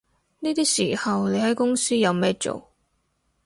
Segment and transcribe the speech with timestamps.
[0.39, 2.71] 呢啲時候你喺公司有咩做